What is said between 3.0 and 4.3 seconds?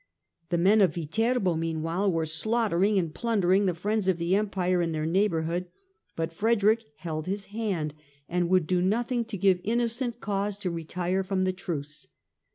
plundering the friends of